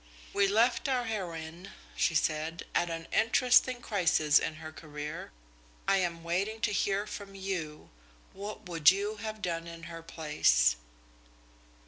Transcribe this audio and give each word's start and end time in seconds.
"We 0.33 0.47
left 0.47 0.89
our 0.89 1.05
heroine," 1.05 1.69
she 1.95 2.15
said, 2.15 2.65
"at 2.73 2.89
an 2.89 3.07
interesting 3.13 3.81
crisis 3.83 4.39
in 4.39 4.55
her 4.55 4.71
career. 4.71 5.31
I 5.87 5.97
am 5.97 6.23
waiting 6.23 6.59
to 6.61 6.71
hear 6.71 7.05
from 7.05 7.35
you 7.35 7.87
what 8.33 8.67
would 8.67 8.89
you 8.89 9.17
have 9.17 9.43
done 9.43 9.67
in 9.67 9.83
her 9.83 10.01
place?" 10.01 10.75